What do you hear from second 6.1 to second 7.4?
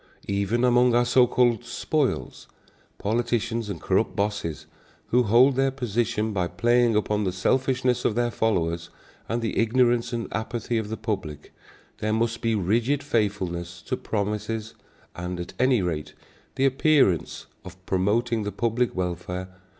by playing upon the